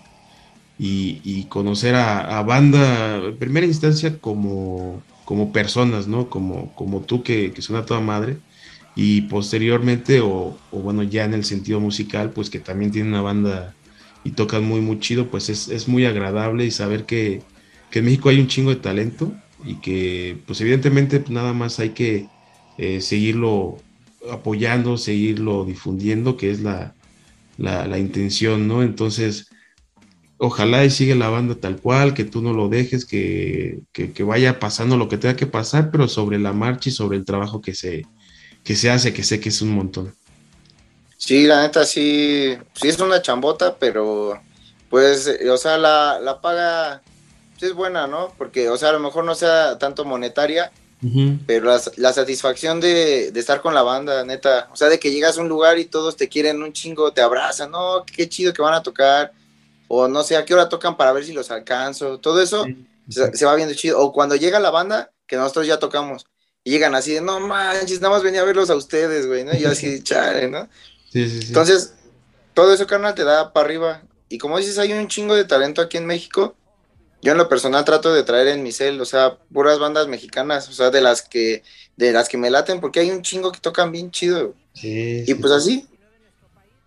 [0.78, 6.28] y, y conocer a, a banda, en primera instancia, como como personas, ¿no?
[6.28, 8.38] Como, como tú que, que suena toda madre.
[8.96, 13.22] Y posteriormente, o, o, bueno, ya en el sentido musical, pues que también tiene una
[13.22, 13.74] banda
[14.22, 17.42] y tocan muy, muy chido, pues es, es muy agradable y saber que,
[17.90, 19.32] que, en México hay un chingo de talento
[19.64, 22.28] y que, pues evidentemente, pues, nada más hay que
[22.78, 23.78] eh, seguirlo
[24.30, 26.94] apoyando, seguirlo difundiendo, que es la,
[27.58, 28.82] la, la intención, ¿no?
[28.82, 29.48] Entonces,
[30.38, 34.58] ojalá y siga la banda tal cual, que tú no lo dejes, que, que, vaya
[34.58, 37.74] pasando lo que tenga que pasar, pero sobre la marcha y sobre el trabajo que
[37.74, 38.06] se,
[38.62, 40.14] que se hace, que sé que es un montón.
[41.16, 44.40] Sí, la neta sí, sí es una chambota, pero
[44.90, 47.02] pues, o sea, la, la paga
[47.58, 48.34] sí es buena, ¿no?
[48.36, 51.38] Porque, o sea, a lo mejor no sea tanto monetaria, uh -huh.
[51.46, 55.12] pero la, la satisfacción de, de, estar con la banda, neta, o sea, de que
[55.12, 58.52] llegas a un lugar y todos te quieren un chingo, te abrazan, no, qué chido
[58.52, 59.32] que van a tocar,
[59.88, 62.74] o no sé a qué hora tocan para ver si los alcanzo, todo eso sí,
[63.08, 63.14] sí.
[63.14, 66.26] Se, se, va viendo chido, o cuando llega la banda, que nosotros ya tocamos,
[66.62, 69.52] y llegan así de, no manches, nada más venía a verlos a ustedes, güey, ¿no?
[69.54, 70.68] Y yo así, chale, ¿no?
[71.12, 71.48] Sí, sí, sí.
[71.48, 71.94] Entonces,
[72.54, 75.82] todo eso, carnal, te da para arriba, y como dices, hay un chingo de talento
[75.82, 76.56] aquí en México,
[77.20, 80.68] yo en lo personal trato de traer en mi cel, o sea, puras bandas mexicanas,
[80.68, 81.62] o sea, de las que,
[81.96, 85.34] de las que me laten, porque hay un chingo que tocan bien chido, sí, y
[85.34, 85.86] pues así,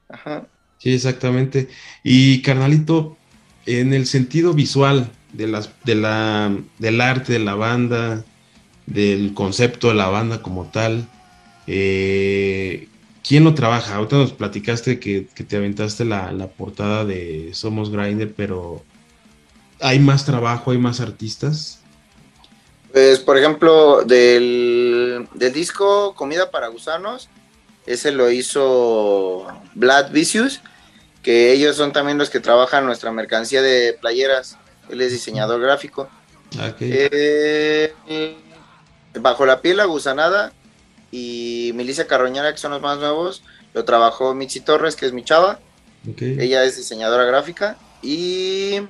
[0.10, 0.48] ajá.
[0.78, 1.70] Sí, exactamente.
[2.04, 3.18] Y carnalito,
[3.66, 8.24] en el sentido visual de las, de la, del arte de la banda,
[8.86, 11.08] del concepto de la banda como tal,
[11.68, 12.88] eh,
[13.28, 13.96] ¿quién lo trabaja?
[13.96, 18.84] Ahorita nos platicaste que, que te aventaste la, la, portada de Somos Grinder, pero
[19.82, 21.82] ¿hay más trabajo, hay más artistas?
[22.94, 27.30] Pues, por ejemplo, del, del disco Comida para Gusanos,
[27.88, 30.62] ese lo hizo Vlad Vicious,
[31.24, 34.58] que ellos son también los que trabajan nuestra mercancía de playeras.
[34.90, 36.10] Él es diseñador gráfico.
[36.54, 36.92] Okay.
[36.94, 38.38] Eh,
[39.20, 40.54] bajo la piel, la gusanada,
[41.12, 45.24] y Milicia Carroñera, que son los más nuevos, lo trabajó Mitzi Torres, que es mi
[45.24, 45.60] chava.
[46.20, 47.78] Ella es diseñadora gráfica.
[48.02, 48.82] Y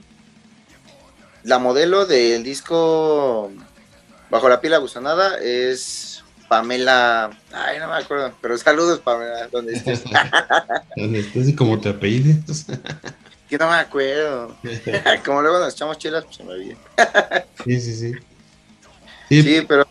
[1.44, 3.52] la modelo del disco
[4.30, 6.07] Bajo la pila gusanada es
[6.48, 7.30] Pamela.
[7.52, 8.34] Ay, no me acuerdo.
[8.42, 10.04] Pero saludos, Pamela, donde estés.
[10.96, 12.66] donde estés y como te apellides.
[13.50, 14.56] que no me acuerdo.
[15.26, 16.78] como luego nos echamos chelas, pues se me olvida.
[17.66, 18.14] sí, sí, sí.
[19.30, 19.86] Sí, pero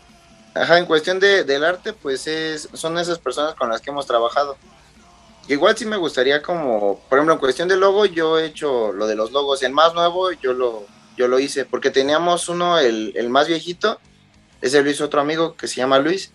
[0.55, 4.07] ajá, en cuestión de, del arte, pues es, son esas personas con las que hemos
[4.07, 4.57] trabajado.
[5.47, 9.07] Igual sí me gustaría como, por ejemplo, en cuestión de logo, yo he hecho lo
[9.07, 9.63] de los logos.
[9.63, 13.99] El más nuevo yo lo, yo lo hice, porque teníamos uno, el, el más viejito,
[14.61, 16.31] ese lo hizo otro amigo que se llama Luis.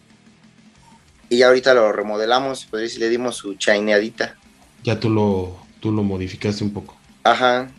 [1.33, 4.37] Y ahorita lo remodelamos, pues le dimos su chaineadita.
[4.85, 6.95] Ya tú lo, tú lo modificaste un poco.
[7.25, 7.71] Ajá.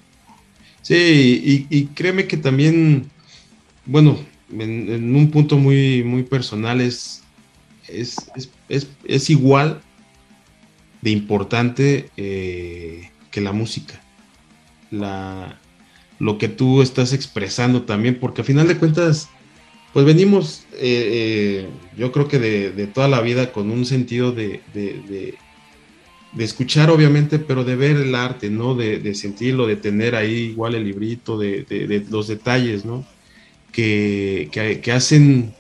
[0.82, 3.12] Sí, y, créeme que también,
[3.86, 4.18] bueno,
[4.50, 7.22] en, un punto muy, muy personal es,
[7.88, 8.18] es,
[8.70, 9.84] es, igual
[11.04, 14.02] de importante eh, que la música.
[14.90, 15.60] La,
[16.18, 19.30] lo que tú estás expresando también, porque a final de cuentas,
[19.94, 24.62] pues venimos, eh, eh, yo creo que de, toda la vida con un sentido de,
[24.74, 25.38] de,
[26.44, 28.74] escuchar, obviamente, pero de ver el arte, ¿no?
[28.74, 33.06] De, sentirlo, de tener ahí igual el librito, de, los detalles, ¿no?
[33.72, 35.54] Que, que, hacen,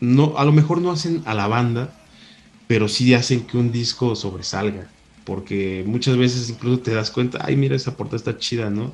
[0.00, 1.96] no, a lo mejor no hacen a la banda,
[2.66, 4.90] pero sí hacen que un disco sobresalga,
[5.24, 8.92] porque muchas veces incluso te das cuenta, ay, mira, esa portada está chida, ¿no?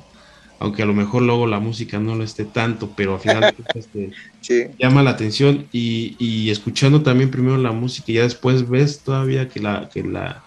[0.59, 3.55] Aunque a lo mejor luego la música no lo esté tanto, pero al final
[4.45, 9.47] te llama la atención y, escuchando también primero la música y ya después ves todavía
[9.47, 10.43] que la, que la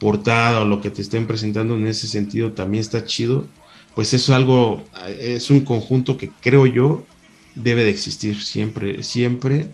[0.00, 3.46] portada o lo que te estén presentando en ese sentido también está chido,
[3.94, 4.84] pues eso es algo,
[5.20, 7.06] es un conjunto que creo yo
[7.54, 9.68] debe de existir siempre, siempre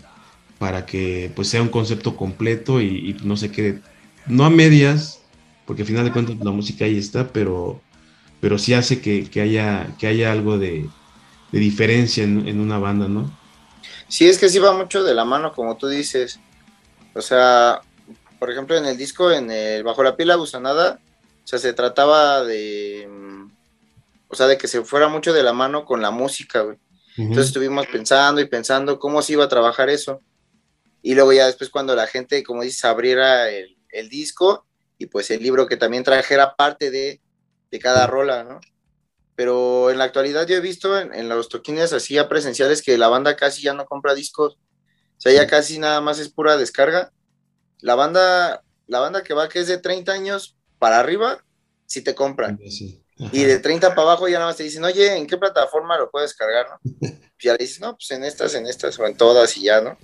[0.58, 3.80] para que pues sea un concepto completo y, y no se quede,
[4.26, 5.22] no a medias,
[5.64, 7.80] porque al final de cuentas la música ahí está, pero
[8.40, 10.88] pero sí hace que, haya, que haya algo de,
[11.52, 13.30] diferencia en, una banda, ¿no?
[14.08, 16.40] Sí, es que sí va mucho de la mano, como tú dices.
[17.14, 17.80] O sea,
[18.38, 21.00] por ejemplo, en el disco, en el Bajo la pila gusanada,
[21.44, 23.08] o sea, se trataba de,
[24.28, 26.78] o sea, de que se fuera mucho de la mano con la música, güey.
[27.16, 30.20] Entonces estuvimos pensando y pensando cómo se iba a trabajar eso.
[31.02, 34.66] Y luego ya después cuando la gente, como dices, abriera el, el disco
[34.98, 37.20] y pues el libro que también trajera parte de
[37.70, 38.60] de cada rola, ¿no?
[39.34, 43.08] Pero en la actualidad yo he visto en, los toquines así ya presenciales que la
[43.08, 47.12] banda casi ya no compra discos, o sea, ya casi nada más es pura descarga.
[47.80, 51.44] La banda, la banda que va que es de 30 años para arriba,
[51.86, 52.58] sí te compran.
[53.32, 56.10] Y de 30 para abajo ya nada más te dicen, oye, ¿en qué plataforma lo
[56.10, 57.08] puedes cargar, no?
[57.40, 59.96] ya le dices, no, pues en estas, en estas o en todas y ya, ¿no?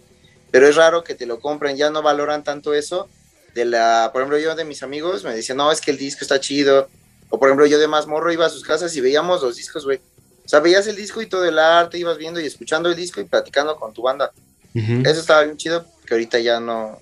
[0.51, 3.09] Pero es raro que te lo compren, ya no valoran tanto eso.
[3.55, 6.21] De la, por ejemplo, yo de mis amigos me decían, no, es que el disco
[6.23, 6.89] está chido,
[7.35, 9.85] o por ejemplo, yo de más morro iba a sus casas y veíamos los discos,
[9.85, 9.99] güey.
[10.45, 13.21] O sea, veías el disco y todo el arte, ibas viendo y escuchando el disco
[13.21, 14.31] y platicando con tu banda.
[14.73, 16.97] Eso estaba bien chido, que ahorita ya no,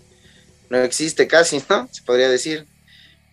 [0.71, 1.87] no existe casi, ¿no?
[1.93, 2.67] Se podría decir.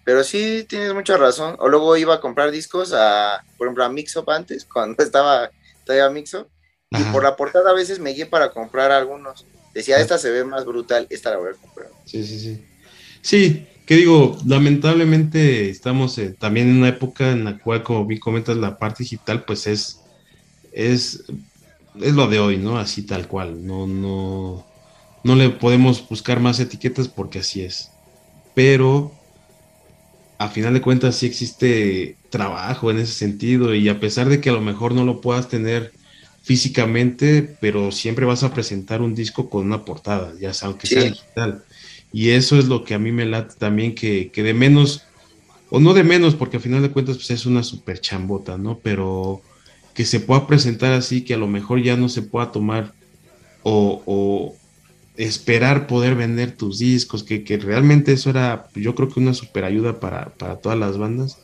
[0.03, 1.55] Pero sí, tienes mucha razón.
[1.59, 5.51] O luego iba a comprar discos a, por ejemplo, a Mixup antes, cuando estaba
[5.85, 6.49] todavía Mixup.
[6.91, 9.45] Y por la portada a veces me guié para comprar algunos.
[9.73, 11.87] Decía, esta se ve más brutal, esta la voy a comprar.
[12.03, 12.65] Sí, sí, sí.
[13.21, 18.55] Sí, que digo, lamentablemente estamos también en una época en la cual, como bien comentas,
[18.55, 20.01] la parte digital, pues es,
[20.71, 21.23] es,
[21.99, 22.77] es lo de hoy, ¿no?
[22.77, 23.65] Así tal cual.
[23.65, 24.63] No, no,
[25.23, 27.89] no le podemos buscar más etiquetas porque así es.
[28.53, 29.11] Pero
[30.37, 34.51] a final de cuentas sí existe trabajo en ese sentido y a pesar de que
[34.51, 35.93] a lo mejor no lo puedas tener
[36.43, 41.05] físicamente, pero siempre vas a presentar un disco con una portada, ya sea aunque sea
[41.05, 41.63] digital.
[42.11, 45.03] Y eso es lo que a mí me late también, que, de menos,
[45.69, 48.79] o no de menos, porque al final de cuentas pues es una super chambota, ¿no?
[48.79, 49.41] Pero
[49.93, 52.93] que se pueda presentar así, que a lo mejor ya no se pueda tomar
[53.63, 54.55] o,
[55.17, 59.99] esperar poder vender tus discos, que, realmente eso era, yo creo que una super ayuda
[59.99, 61.37] para, todas las bandas.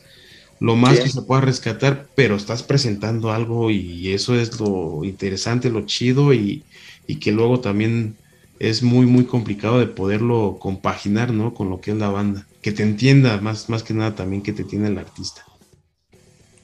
[0.58, 5.68] Lo más que se pueda rescatar, pero estás presentando algo y eso es lo interesante,
[5.68, 6.64] lo chido y,
[7.06, 8.16] y que luego también
[8.58, 11.54] es muy, muy complicado de poderlo compaginar, ¿no?
[11.54, 12.46] Con lo que es la banda.
[12.62, 15.44] Que te entienda, más, más que nada también que te tiene el artista.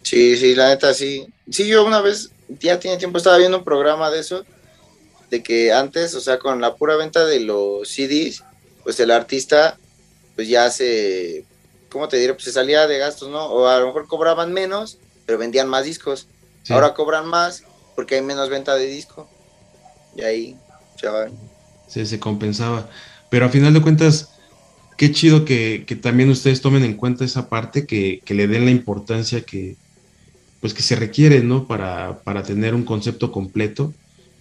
[0.02, 1.26] Sí, sí, la neta, sí.
[1.50, 4.44] Sí, yo una vez, ya tiene tiempo, estaba viendo un programa de eso,
[5.30, 8.42] de que antes, o sea, con la pura venta de los CDs,
[8.82, 9.78] pues el artista,
[10.34, 11.44] pues ya se,
[11.88, 12.34] ¿cómo te diré?
[12.34, 13.46] Pues se salía de gastos, ¿no?
[13.46, 16.26] O a lo mejor cobraban menos, pero vendían más discos.
[16.68, 19.28] Ahora cobran más porque hay menos venta de disco.
[20.16, 20.56] Y ahí
[21.92, 22.88] se compensaba.
[23.30, 24.32] pero a final de cuentas,
[24.96, 29.42] qué chido que, también ustedes tomen en cuenta esa parte, que, le den la importancia
[29.42, 29.76] que,
[30.60, 31.66] pues que se requiere, ¿no?
[31.66, 33.92] Para, para tener un concepto completo.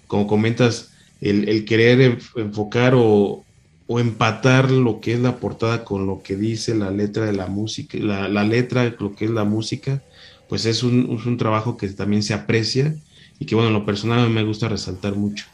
[0.08, 3.44] Como comentas, el, querer enfocar o,
[3.88, 7.48] o, empatar lo que es la portada con lo que dice la letra de la
[7.48, 10.02] música, la, la letra, lo que es la música,
[10.50, 12.96] pues es un, un trabajo que también se aprecia
[13.40, 15.46] y que, bueno, en lo personal me gusta resaltar mucho.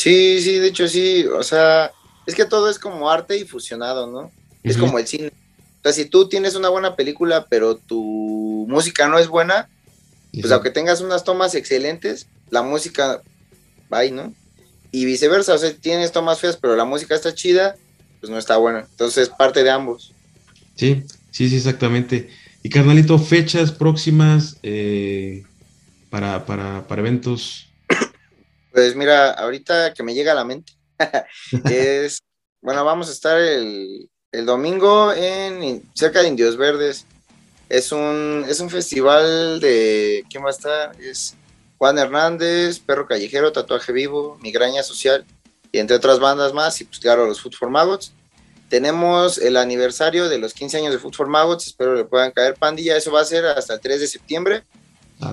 [0.00, 1.92] Sí, sí, de hecho sí, o sea,
[2.24, 4.32] es que todo es como arte y fusionado, ¿no?
[4.62, 5.26] Es como el cine.
[5.28, 9.68] O sea, si tú tienes una buena película, pero tu música no es buena,
[10.32, 13.20] pues aunque tengas unas tomas excelentes, la música
[13.92, 14.32] va ahí, ¿no?
[14.90, 17.76] Y viceversa, o sea, tienes tomas feas, pero la música está chida,
[18.20, 18.86] pues no está buena.
[18.90, 20.14] Entonces, parte de ambos.
[20.76, 22.30] Sí, sí, sí, exactamente.
[22.62, 25.44] Y carnalito, fechas próximas eh,
[26.08, 27.69] para, para, para eventos
[28.72, 30.72] pues mira, ahorita que me llega a la mente,
[31.70, 32.20] es,
[32.60, 34.08] bueno, vamos a estar el,
[34.44, 37.06] domingo en cerca de Indios Verdes.
[37.68, 41.00] Es un, es un festival de, ¿quién va a estar?
[41.00, 41.36] Es
[41.78, 45.24] Juan Hernández, Perro Callejero, Tatuaje Vivo, Migraña Social,
[45.72, 48.12] y entre otras bandas más, y pues claro, los Food for Maggots.
[48.68, 52.54] Tenemos el aniversario de los 15 años de Food for Maggots, espero le puedan caer
[52.54, 54.62] pandilla, eso va a ser hasta el 3 de septiembre,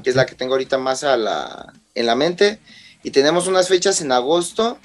[0.04, 2.60] que es la que tengo ahorita más a la, en la mente.
[3.08, 4.78] Y tenemos unas fechas en agosto.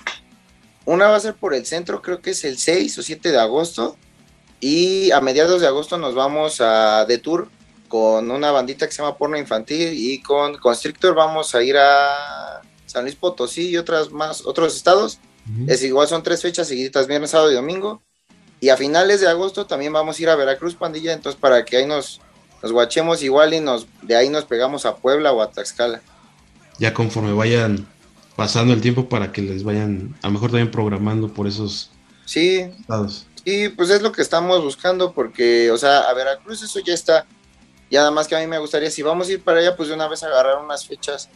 [0.85, 3.41] Una va a ser por el centro, creo que es el 6 o 7 de
[3.41, 3.97] agosto.
[4.61, 7.49] Y a mediados de agosto nos vamos a de tour
[7.89, 12.63] con una bandita que se llama Porno Infantil y con Constrictor vamos a ir a
[12.87, 15.19] San Luis Potosí y otras más, otros estados.
[15.67, 18.03] Es igual, son tres fechas seguidas, viernes, sábado y domingo.
[18.61, 21.79] Y a finales de agosto también vamos a ir a Veracruz, pandilla, entonces para que
[21.79, 22.21] ahí nos,
[22.63, 26.03] nos guachemos igual y nos, de ahí nos pegamos a Puebla o a Tlaxcala.
[26.79, 27.92] Ya conforme vayan
[28.37, 31.91] pasando el tiempo para que les vayan, a lo mejor también programando por esos
[32.25, 33.27] sí, estados.
[33.45, 37.27] Sí, pues es lo que estamos buscando, porque, o sea, a Veracruz eso ya está.
[37.91, 39.89] Y nada más que a mí me gustaría, si vamos a ir para allá, pues
[39.89, 41.29] de una vez agarrar unas fechas,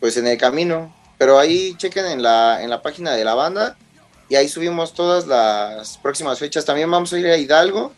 [0.00, 0.94] pues en el camino.
[1.18, 3.76] Pero ahí chequen en la, en la página de la banda
[4.28, 6.64] y ahí subimos todas las próximas fechas.
[6.64, 7.92] También vamos a ir a Hidalgo.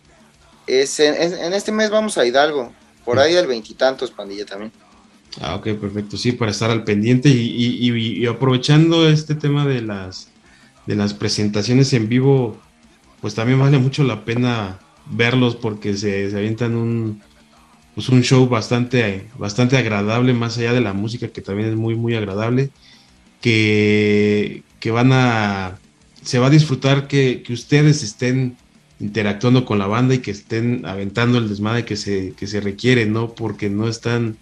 [0.66, 2.72] Es en, en este mes vamos a Hidalgo,
[3.04, 4.70] por ahí del veintitantos, pandilla también.
[5.40, 6.16] Ah, ok, perfecto.
[6.16, 10.30] Sí, para estar al pendiente y, aprovechando este tema de las,
[10.86, 12.58] de las presentaciones en vivo,
[13.20, 14.78] pues también vale mucho la pena
[15.10, 17.22] verlos porque se, se avientan un,
[17.94, 21.94] pues un show bastante, bastante agradable, más allá de la música, que también es muy,
[21.94, 22.70] muy agradable,
[23.40, 25.78] que, que van a,
[26.22, 28.56] se va a disfrutar que, que, ustedes estén
[29.00, 33.06] interactuando con la banda y que estén aventando el desmadre que se, que se requiere,
[33.06, 33.34] ¿no?
[33.34, 34.36] Porque no están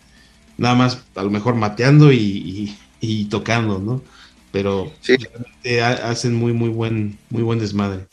[0.56, 2.74] nada más a lo mejor mateando y,
[3.30, 4.02] tocando, ¿no?
[4.52, 4.90] Pero
[6.02, 8.06] hacen muy, muy buen, muy buen desmadre.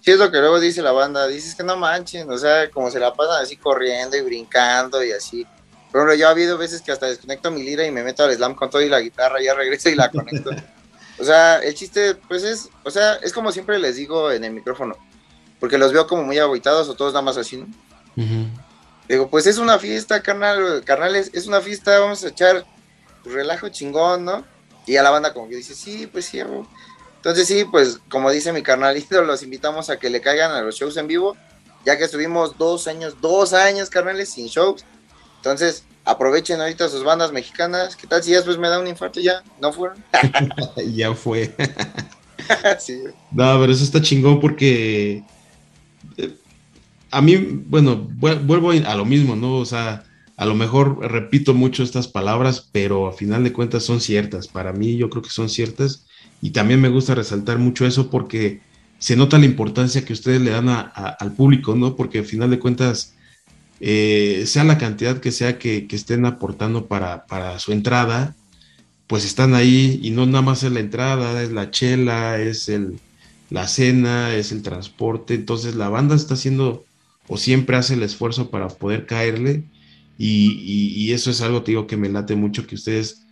[0.00, 2.90] Sí, es lo que luego dice la banda, dices que no manchen, o sea, como
[2.90, 5.44] se la pasan así corriendo y brincando y así.
[5.92, 8.54] Pero yo ha habido veces que hasta desconecto mi lira y me meto al slam
[8.54, 10.50] con todo y la guitarra, ya regreso y la conecto.
[11.18, 14.52] o sea, el chiste, pues es, o sea, es como siempre les digo en el
[14.52, 14.96] micrófono,
[15.58, 17.66] porque los veo como muy aguitados o todos nada más así, ¿no?
[19.08, 22.64] Digo, pues es una fiesta, carnal, carnales, es una fiesta, vamos a echar
[23.24, 24.44] relajo chingón, ¿no?
[24.86, 28.52] Y a la banda como que dice, sí, pues sí, Entonces sí, pues como dice
[28.52, 31.36] mi carnalito, los invitamos a que le caigan a los shows en vivo,
[31.84, 34.84] ya que estuvimos dos años, dos años, carnales, sin shows.
[35.36, 37.94] Entonces, aprovechen ahorita sus bandas mexicanas.
[37.94, 39.42] ¿Qué tal si ya después me da un infarto ya?
[39.60, 40.02] ¿No fueron?
[40.94, 41.54] ya fue.
[42.80, 43.02] sí.
[43.30, 45.22] No, pero eso está chingón porque
[46.16, 46.36] eh,
[47.10, 49.56] a mí, bueno, vuelvo a lo mismo, ¿no?
[49.56, 50.04] O sea,
[50.36, 54.48] a lo mejor repito mucho estas palabras, pero a final de cuentas son ciertas.
[54.48, 56.06] Para mí yo creo que son ciertas
[56.42, 58.60] y también me gusta resaltar mucho eso porque
[58.98, 61.96] se nota la importancia que ustedes le dan al público, ¿no?
[61.96, 63.14] Porque a final de cuentas,
[63.80, 68.34] eh, sea la cantidad que sea que, estén aportando para, para, su entrada,
[69.06, 72.98] pues están ahí y no nada más es la entrada, es la chela, es el,
[73.50, 75.34] la cena, es el transporte.
[75.34, 76.85] Entonces la banda está haciendo
[77.28, 79.64] o siempre hace el esfuerzo para poder caerle
[80.18, 83.26] y, eso es algo, te digo, que me late mucho, que ustedes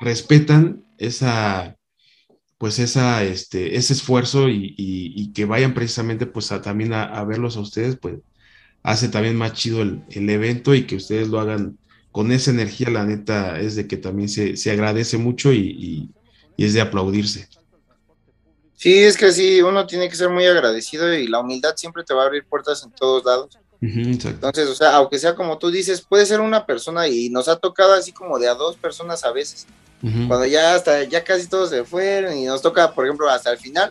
[0.00, 1.76] respetan esa,
[2.58, 7.96] pues esa, este, ese esfuerzo y, que vayan precisamente pues también a, verlos a ustedes,
[7.96, 8.16] pues
[8.82, 11.78] hace también más chido el, evento y que ustedes lo hagan
[12.12, 16.10] con esa energía, la neta, es de que también se, se agradece mucho y,
[16.56, 17.48] es de aplaudirse.
[18.76, 22.12] Sí, es que sí, uno tiene que ser muy agradecido y la humildad siempre te
[22.12, 23.58] va a abrir puertas en todos lados.
[23.80, 27.56] Entonces, o sea, aunque sea como tú dices, puede ser una persona y nos ha
[27.56, 29.66] tocado así como de a dos personas a veces.
[30.00, 33.58] Cuando ya hasta ya casi todos se fueron y nos toca, por ejemplo, hasta el
[33.58, 33.90] final,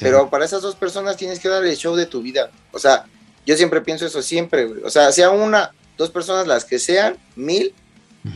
[0.00, 2.50] Pero para esas dos personas tienes que dar el show de tu vida.
[2.72, 3.04] O sea,
[3.46, 4.82] yo siempre pienso eso, siempre, güey.
[4.82, 7.72] O sea, sea una, dos personas, las que sean, mil,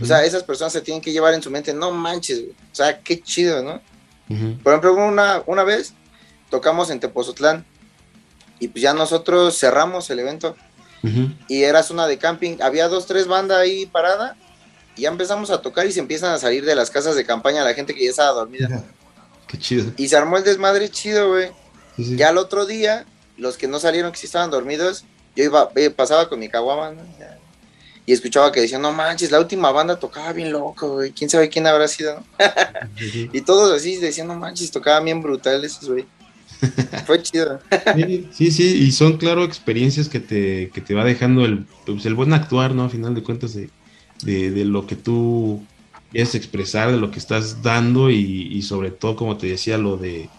[0.01, 2.53] o sea, esas personas se tienen que llevar en su mente, no manches, güey.
[2.53, 3.81] O sea, qué chido, ¿no?
[4.63, 5.95] Por ejemplo, una, una vez
[6.51, 7.65] tocamos en Tepozotlán
[8.61, 10.57] y pues ya nosotros cerramos el evento
[11.49, 12.59] y era zona de camping.
[12.61, 14.37] Había dos, tres bandas ahí parada
[14.97, 17.65] y ya empezamos a tocar y se empiezan a salir de las casas de campaña
[17.65, 18.85] la gente que ya estaba dormida.
[19.47, 19.93] Qué chido.
[19.97, 21.51] Y se armó el desmadre chido, güey.
[21.97, 23.07] Ya el otro día,
[23.37, 25.05] los que no salieron, que sí estaban dormidos,
[25.35, 26.93] yo iba, pasaba con mi caguama,
[28.09, 31.51] y escuchaba que decían, no manches, la última banda tocaba bien loco, güey, quién sabe
[31.51, 32.25] quién habrá sido, ¿no?
[33.35, 36.07] y todos así decían, no manches, tocaba bien brutal esos, güey.
[37.07, 37.61] Fue chido.
[38.33, 42.15] sí, sí, y son, claro, experiencias que te, que te va dejando el, pues, el
[42.15, 42.85] buen actuar, ¿no?
[42.85, 43.71] A final de cuentas, de,
[44.23, 45.63] de, lo que tú
[46.11, 50.31] quieres expresar, de lo que estás dando y, sobre todo, como te decía, lo de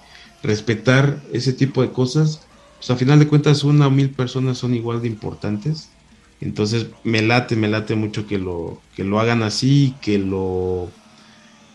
[0.42, 2.42] respetar ese tipo de cosas.
[2.78, 5.90] Pues a final de cuentas, una o mil personas son igual de importantes.
[6.42, 10.90] Entonces, me late, me late mucho que lo, que lo hagan así, que lo,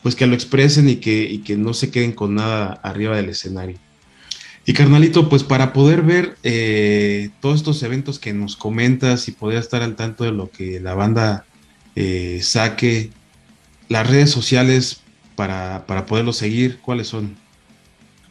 [0.03, 3.29] pues que lo expresen y que, y que no se queden con nada arriba del
[3.29, 3.79] escenario.
[4.67, 9.59] Y carnalito, pues para poder ver eh, todos estos eventos que nos comentas y poder
[9.59, 11.45] estar al tanto de lo que la banda
[11.97, 13.11] eh, saque,
[13.89, 15.03] las redes sociales
[15.37, 17.37] para, para poderlo seguir, ¿cuáles son?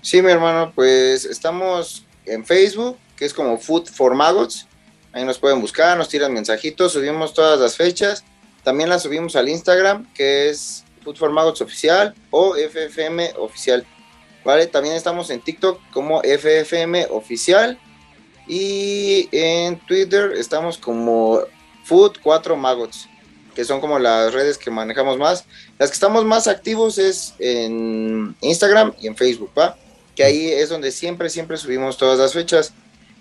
[0.01, 4.67] Sí, mi hermano, pues estamos en Facebook, que es como Food for Maggots.
[5.13, 8.23] Ahí nos pueden buscar, nos tiran mensajitos, subimos todas las fechas.
[8.63, 13.85] También las subimos al Instagram, que es Food for Maggots Oficial o FFM Oficial.
[14.43, 14.67] ¿vale?
[14.67, 17.79] También estamos en TikTok como FFM Oficial
[18.47, 21.41] y en Twitter estamos como
[21.85, 23.07] Food 4 Maggots,
[23.55, 25.45] que son como las redes que manejamos más.
[25.77, 29.51] Las que estamos más activos es en Instagram y en Facebook.
[30.15, 32.73] Que ahí es donde siempre, siempre subimos todas las fechas.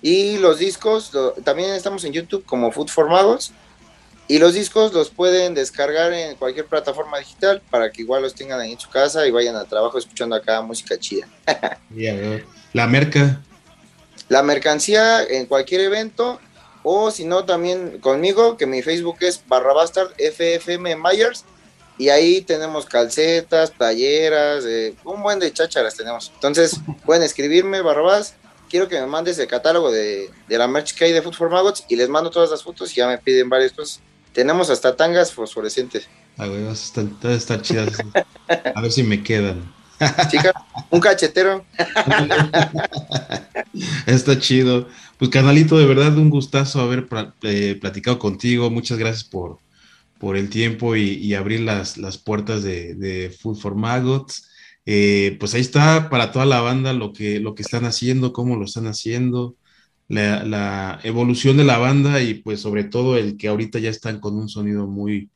[0.03, 1.13] Y los discos,
[1.45, 3.53] también estamos en YouTube como Food for Maggots
[4.29, 8.61] y los discos los pueden descargar en cualquier plataforma digital para que igual los tengan
[8.61, 11.29] ahí en su casa y vayan al trabajo escuchando acá música chida.
[12.73, 13.41] la merca.
[14.29, 16.41] La mercancía en cualquier evento
[16.83, 21.45] o si no también conmigo, que mi Facebook es barrabastard FFM Myers
[21.99, 26.33] y ahí tenemos calcetas, playeras, eh, un buen de chácharas tenemos.
[26.35, 28.35] Entonces pueden escribirme barrabás,
[28.73, 31.85] quiero que me mandes el catálogo de, la merch que hay de Food for Maggots
[31.91, 34.01] y les mando todas las fotos y ya me piden varias cosas.
[34.33, 36.09] Tenemos hasta tangas fosforescentes.
[36.39, 37.99] Ah, güey, están, estar chidas.
[38.75, 39.71] A ver si me quedan.
[40.31, 40.55] Chica,
[40.89, 41.67] un cachetero.
[44.07, 44.89] Está chido.
[45.19, 47.07] Pues, canalito, de verdad, un gustazo haber
[47.43, 48.71] eh, platicado contigo.
[48.71, 49.59] Muchas gracias por,
[50.19, 54.49] por el tiempo y, abrir las, las puertas de, Food for Maggots.
[54.87, 58.57] Eh, pues ahí está para toda la banda lo que, lo que están haciendo, cómo
[58.57, 59.57] lo están haciendo
[60.09, 64.37] la, evolución de la banda y pues sobre todo el que ahorita ya están con
[64.37, 65.31] un sonido muy,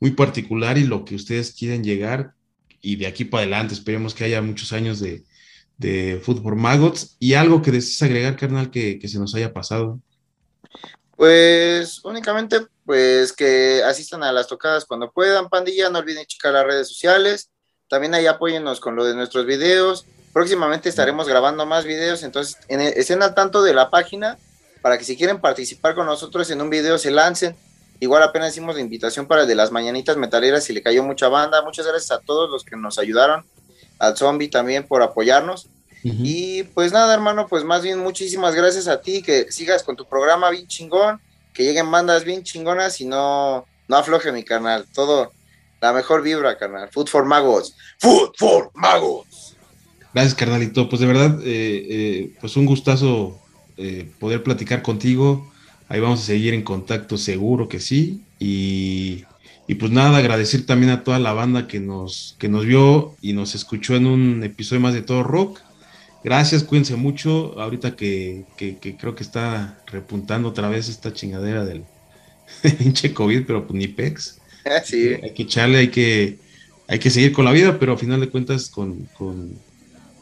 [0.00, 2.32] muy particular y lo que ustedes quieren llegar
[2.80, 3.74] y de aquí para adelante.
[3.74, 5.24] Esperemos que haya muchos años de,
[5.78, 7.16] de Food Maggots.
[7.18, 10.00] Y algo que desees agregar, carnal, que, se nos haya pasado.
[11.16, 16.66] Pues únicamente pues que asistan a las tocadas cuando puedan, pandilla, no olviden checar las
[16.66, 17.51] redes sociales,
[17.92, 22.80] también ahí apóyennos con lo de nuestros videos, Próximamente estaremos grabando más videos, entonces en,
[22.80, 24.38] estén al tanto de la página
[24.80, 27.54] para que si quieren participar con nosotros en un video se lancen.
[28.00, 31.28] Igual apenas hicimos la invitación para el de las mañanitas metaleras y le cayó mucha
[31.28, 31.62] banda.
[31.62, 33.44] Muchas gracias a todos los que nos ayudaron,
[33.98, 35.68] al zombie también por apoyarnos.
[36.02, 40.08] Y pues nada, hermano, pues más bien muchísimas gracias a ti, que sigas con tu
[40.08, 41.20] programa bien chingón,
[41.54, 44.86] que lleguen bandas bien chingonas y no, no afloje mi canal.
[44.92, 45.30] Todo,
[45.82, 46.88] la mejor vibra, canal.
[46.90, 47.74] Food for Magos.
[47.98, 49.56] Food for Magos.
[50.14, 50.88] Gracias, carnalito.
[50.88, 53.40] Pues de verdad, eh, eh, pues un gustazo
[53.76, 55.50] eh, poder platicar contigo.
[55.88, 58.22] Ahí vamos a seguir en contacto, seguro que sí.
[58.38, 59.24] Y,
[59.80, 63.54] pues nada, agradecer también a toda la banda que nos, que nos vio y nos
[63.54, 65.60] escuchó en un episodio más de Todo Rock.
[66.22, 67.58] Gracias, cuídense mucho.
[67.60, 71.84] Ahorita que, creo que está repuntando otra vez esta chingadera del
[72.78, 73.88] pinche COVID, pero pues ni.
[75.22, 76.38] Hay que echarle, hay que,
[76.88, 79.08] hay que seguir con la vida, pero a final de cuentas con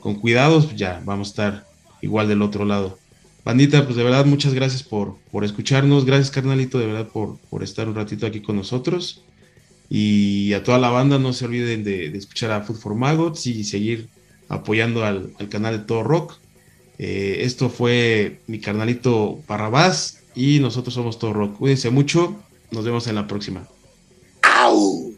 [0.01, 1.67] con cuidados, ya vamos a estar
[2.01, 2.99] igual del otro lado.
[3.45, 6.05] Bandita, pues de verdad, muchas gracias por, por escucharnos.
[6.05, 9.25] Gracias, carnalito, de verdad, por, por estar un ratito aquí con nosotros.
[9.89, 13.65] Y a toda la banda, no se olviden de, escuchar a Food for Maggots y
[13.65, 14.09] seguir
[14.49, 16.35] apoyando al, canal de Todo Rock.
[16.99, 21.57] Eh, esto fue mi carnalito Parrabás y nosotros somos Todo Rock.
[21.57, 22.37] Cuídense mucho.
[22.71, 23.67] Nos vemos en la próxima.
[24.61, 25.10] Tchau!